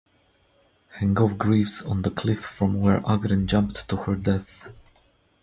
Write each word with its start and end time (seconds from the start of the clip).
Hengov 0.97 1.37
grieves 1.37 1.83
on 1.83 2.01
the 2.01 2.09
cliff 2.09 2.39
from 2.39 2.79
where 2.79 3.01
Agrin 3.01 3.45
jumped 3.45 3.87
to 3.87 3.97
her 3.97 4.15
death. 4.15 4.67